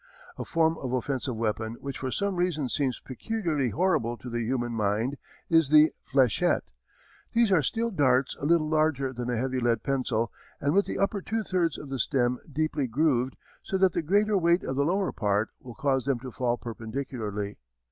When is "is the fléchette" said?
5.47-6.63